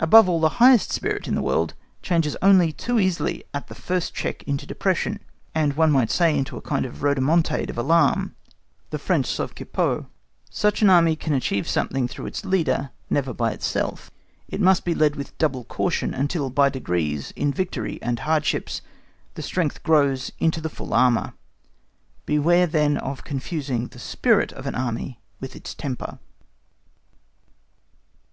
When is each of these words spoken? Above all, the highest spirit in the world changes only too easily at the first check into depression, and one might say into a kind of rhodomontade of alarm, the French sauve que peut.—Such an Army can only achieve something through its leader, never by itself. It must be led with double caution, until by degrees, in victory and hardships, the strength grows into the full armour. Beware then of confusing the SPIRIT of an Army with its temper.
Above 0.00 0.28
all, 0.28 0.40
the 0.40 0.48
highest 0.58 0.90
spirit 0.90 1.28
in 1.28 1.36
the 1.36 1.40
world 1.40 1.72
changes 2.02 2.36
only 2.42 2.72
too 2.72 2.98
easily 2.98 3.44
at 3.54 3.68
the 3.68 3.76
first 3.76 4.12
check 4.12 4.42
into 4.42 4.66
depression, 4.66 5.20
and 5.54 5.74
one 5.74 5.92
might 5.92 6.10
say 6.10 6.36
into 6.36 6.56
a 6.56 6.60
kind 6.60 6.84
of 6.84 7.00
rhodomontade 7.04 7.70
of 7.70 7.78
alarm, 7.78 8.34
the 8.90 8.98
French 8.98 9.26
sauve 9.26 9.54
que 9.54 9.64
peut.—Such 9.64 10.82
an 10.82 10.90
Army 10.90 11.14
can 11.14 11.32
only 11.32 11.38
achieve 11.38 11.68
something 11.68 12.08
through 12.08 12.26
its 12.26 12.44
leader, 12.44 12.90
never 13.08 13.32
by 13.32 13.52
itself. 13.52 14.10
It 14.48 14.60
must 14.60 14.84
be 14.84 14.96
led 14.96 15.14
with 15.14 15.38
double 15.38 15.62
caution, 15.62 16.12
until 16.12 16.50
by 16.50 16.70
degrees, 16.70 17.30
in 17.36 17.52
victory 17.52 18.00
and 18.02 18.18
hardships, 18.18 18.82
the 19.34 19.42
strength 19.42 19.84
grows 19.84 20.32
into 20.40 20.60
the 20.60 20.68
full 20.68 20.92
armour. 20.92 21.34
Beware 22.26 22.66
then 22.66 22.96
of 22.96 23.22
confusing 23.22 23.86
the 23.86 24.00
SPIRIT 24.00 24.50
of 24.54 24.66
an 24.66 24.74
Army 24.74 25.20
with 25.38 25.54
its 25.54 25.72
temper. 25.72 26.18